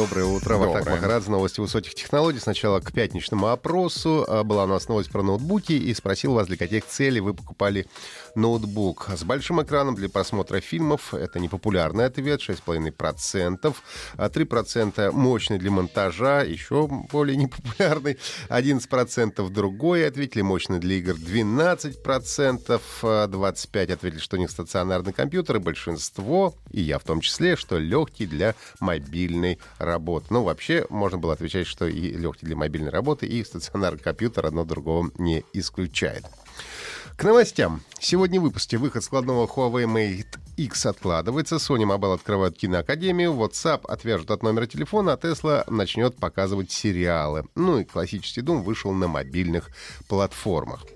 [0.00, 0.56] Доброе утро.
[0.56, 2.38] Ватак Махарадзе, новости высоких технологий.
[2.38, 4.24] Сначала к пятничному опросу.
[4.26, 7.86] А, была у нас новость про ноутбуки и спросил вас, для каких целей вы покупали
[8.34, 9.10] ноутбук.
[9.14, 11.12] С большим экраном для просмотра фильмов.
[11.12, 13.74] Это непопулярный ответ, 6,5%.
[14.16, 18.16] 3% а, мощный для монтажа, еще более непопулярный.
[18.48, 22.80] 11% другой ответили, мощный для игр 12%.
[23.02, 25.56] 25% ответили, что у них стационарный компьютер.
[25.56, 29.89] И большинство, и я в том числе, что легкий для мобильной работы.
[30.30, 34.64] Ну, вообще, можно было отвечать, что и легкий для мобильной работы, и стационарный компьютер одно
[34.64, 36.24] другого не исключает.
[37.16, 37.82] К новостям.
[37.98, 44.30] Сегодня в выпуске выход складного Huawei Mate X откладывается, Sony Mobile открывают киноакадемию, WhatsApp отвяжут
[44.30, 47.44] от номера телефона, а Tesla начнет показывать сериалы.
[47.54, 49.68] Ну и классический дом вышел на мобильных
[50.08, 50.86] платформах.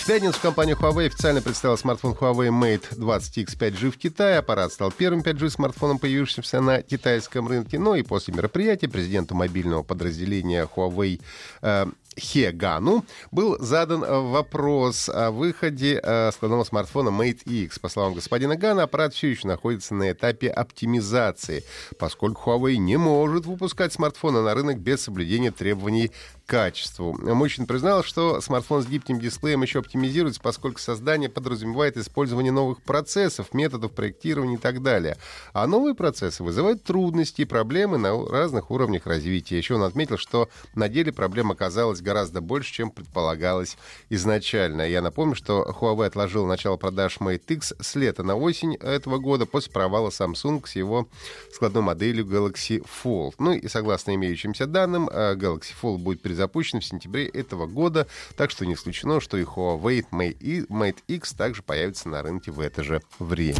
[0.00, 4.38] В пятницу компания Huawei официально представила смартфон Huawei Mate 20X 5G в Китае.
[4.38, 7.78] Аппарат стал первым 5G смартфоном, появившимся на китайском рынке.
[7.78, 11.20] Но ну и после мероприятия президенту мобильного подразделения Huawei
[11.60, 11.86] э,
[12.18, 17.78] Хегану был задан э, вопрос о выходе э, складного смартфона Mate X.
[17.78, 21.62] По словам господина Гана, аппарат все еще находится на этапе оптимизации,
[21.98, 26.10] поскольку Huawei не может выпускать смартфоны на рынок без соблюдения требований
[26.50, 27.16] качеству.
[27.32, 33.54] Мужчина признал, что смартфон с гибким дисплеем еще оптимизируется, поскольку создание подразумевает использование новых процессов,
[33.54, 35.16] методов проектирования и так далее.
[35.52, 39.58] А новые процессы вызывают трудности и проблемы на разных уровнях развития.
[39.58, 43.76] Еще он отметил, что на деле проблем оказалось гораздо больше, чем предполагалось
[44.08, 44.82] изначально.
[44.82, 49.46] Я напомню, что Huawei отложил начало продаж Mate X с лета на осень этого года
[49.46, 51.06] после провала Samsung с его
[51.52, 53.34] складной моделью Galaxy Fold.
[53.38, 58.06] Ну и согласно имеющимся данным, э, Galaxy Fold будет перезапущен в сентябре этого года,
[58.36, 62.82] так что не исключено, что и Huawei Mate X также появится на рынке в это
[62.82, 63.56] же время.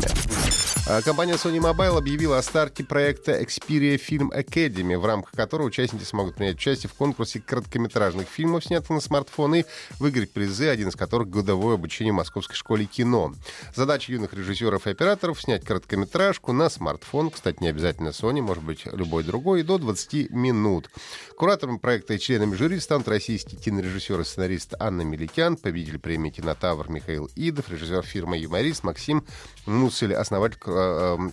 [0.93, 6.03] А компания Sony Mobile объявила о старте проекта Xperia Film Academy, в рамках которого участники
[6.03, 9.67] смогут принять участие в конкурсе короткометражных фильмов, снятых на смартфоны,
[10.01, 13.33] выиграть призы, один из которых— годовое обучение в Московской школе кино.
[13.73, 18.85] Задача юных режиссеров и операторов— снять короткометражку на смартфон, кстати, не обязательно Sony, может быть,
[18.87, 20.91] любой другой, до 20 минут.
[21.37, 26.91] Куратором проекта и членами жюри станут российский кинорежиссер и сценарист Анна Меликян, победитель премии «Кинотавр»
[26.91, 29.25] Михаил Идов, режиссер фирмы «Юморист» Максим
[29.67, 30.59] Мусель, основатель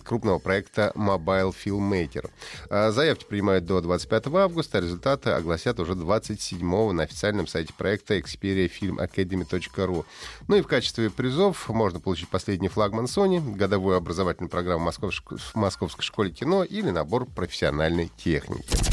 [0.04, 2.30] крупного проекта Mobile Filmmaker.
[2.70, 8.16] Э, заявки принимают до 25 августа, а результаты огласят уже 27 на официальном сайте проекта
[8.18, 10.04] experiafilmacademy.ru.
[10.48, 16.02] Ну и в качестве призов можно получить последний флагман Sony, годовую образовательную программу в Московской
[16.04, 18.87] школе кино или набор профессиональной техники.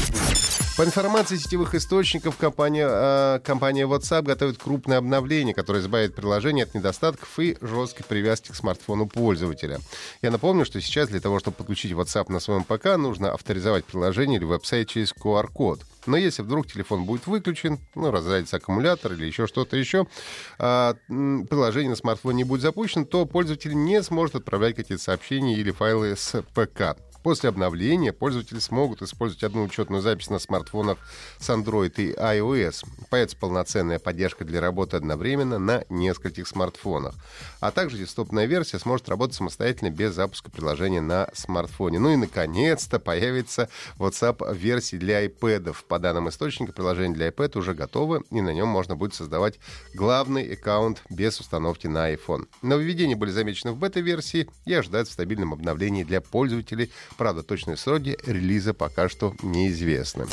[0.76, 6.74] По информации сетевых источников, компания, э, компания WhatsApp готовит крупное обновление, которое избавит приложение от
[6.74, 9.80] недостатков и жесткой привязки к смартфону пользователя.
[10.20, 14.36] Я напомню, что сейчас для того, чтобы подключить WhatsApp на своем ПК, нужно авторизовать приложение
[14.36, 15.80] или веб-сайт через QR-код.
[16.04, 20.06] Но если вдруг телефон будет выключен, ну, разрядится аккумулятор или еще что-то еще,
[20.58, 25.70] а, приложение на смартфоне не будет запущено, то пользователь не сможет отправлять какие-то сообщения или
[25.70, 26.96] файлы с ПК.
[27.26, 30.96] После обновления пользователи смогут использовать одну учетную запись на смартфонах
[31.40, 32.84] с Android и iOS.
[33.10, 37.16] Появится полноценная поддержка для работы одновременно на нескольких смартфонах.
[37.58, 41.98] А также десктопная версия сможет работать самостоятельно без запуска приложения на смартфоне.
[41.98, 45.74] Ну и, наконец-то, появится WhatsApp-версии для iPad.
[45.88, 49.58] По данным источника, приложение для iPad уже готово, и на нем можно будет создавать
[49.94, 52.46] главный аккаунт без установки на iPhone.
[52.62, 58.18] Нововведения были замечены в бета-версии и ожидаются в стабильном обновлении для пользователей Правда, точные сроки
[58.26, 60.26] релиза пока что неизвестны.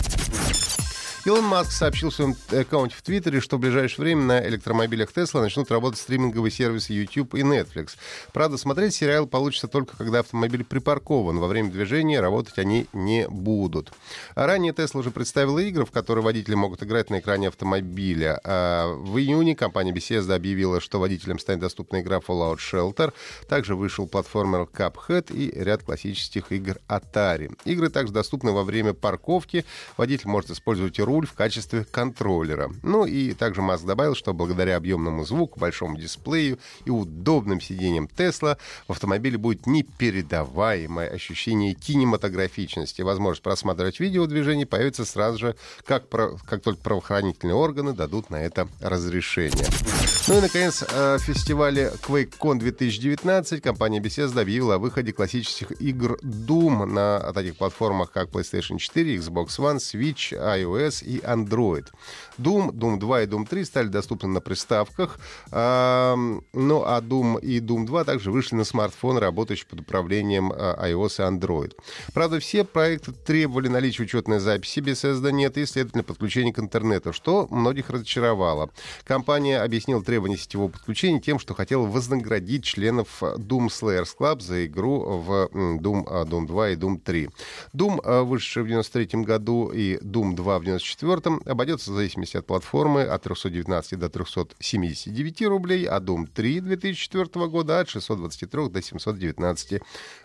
[1.26, 5.40] Илон Маск сообщил в своем аккаунте в Твиттере, что в ближайшее время на электромобилях Tesla
[5.40, 7.92] начнут работать стриминговые сервисы YouTube и Netflix.
[8.34, 11.40] Правда, смотреть сериал получится только когда автомобиль припаркован.
[11.40, 13.94] Во время движения работать они не будут.
[14.36, 18.42] Ранее Tesla уже представила игры, в которые водители могут играть на экране автомобиля.
[18.44, 23.14] А в июне компания Bethesda объявила, что водителям станет доступна игра Fallout Shelter.
[23.48, 27.58] Также вышел платформер Cuphead и ряд классических игр Atari.
[27.64, 29.64] Игры также доступны во время парковки.
[29.96, 32.72] Водитель может использовать руль руль в качестве контроллера.
[32.82, 38.58] Ну и также Маск добавил, что благодаря объемному звуку, большому дисплею и удобным сиденьям Тесла
[38.88, 43.04] в автомобиле будет непередаваемое ощущение кинематографичности.
[43.04, 45.56] Возможность просматривать видео движений появится сразу же,
[45.86, 49.68] как, про, как только правоохранительные органы дадут на это разрешение.
[50.28, 56.86] Ну и, наконец, в фестивале QuakeCon 2019 компания Bethesda объявила о выходе классических игр Doom
[56.86, 61.88] на таких платформах, как PlayStation 4, Xbox One, Switch, iOS и Android.
[62.38, 65.20] Doom, Doom 2 и Doom 3 стали доступны на приставках,
[65.52, 66.16] а,
[66.54, 71.20] ну а Doom и Doom 2 также вышли на смартфон, работающий под управлением а, iOS
[71.20, 71.74] и Android.
[72.14, 77.48] Правда, все проекты требовали наличия учетной записи, Bethesda нет, и, следовательно, подключения к интернету, что
[77.50, 78.70] многих разочаровало.
[79.04, 85.00] Компания объяснила требования сетевого подключения тем, что хотела вознаградить членов Doom Slayers Club за игру
[85.00, 87.30] в Doom, а, Doom 2 и Doom 3.
[87.74, 90.93] Doom, вышедший в 93 году, и Doom 2 в 94
[91.46, 97.80] обойдется в зависимости от платформы от 319 до 379 рублей, а Doom 3 2004 года
[97.80, 99.82] от 623 до 719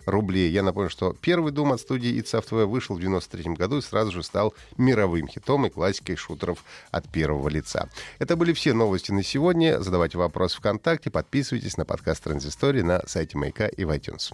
[0.06, 0.50] рублей.
[0.50, 4.12] Я напомню, что первый Doom от студии id Software вышел в 93 году и сразу
[4.12, 7.88] же стал мировым хитом и классикой шутеров от первого лица.
[8.18, 9.80] Это были все новости на сегодня.
[9.80, 14.32] Задавайте вопросы ВКонтакте, подписывайтесь на подкаст Транзистории на сайте Маяка и в iTunes.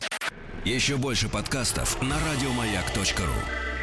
[0.65, 3.74] Еще больше подкастов на радиомаяк.ру